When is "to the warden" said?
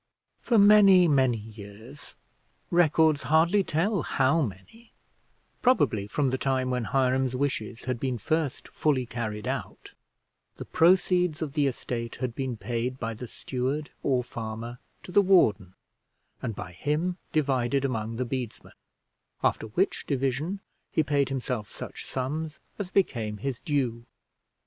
15.03-15.75